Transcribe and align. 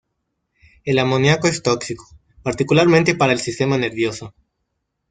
El 0.83 0.97
amoníaco 0.97 1.47
es 1.47 1.61
tóxico, 1.61 2.03
particularmente 2.41 3.13
para 3.13 3.33
el 3.33 3.39
sistema 3.39 3.77
nervioso. 3.77 4.33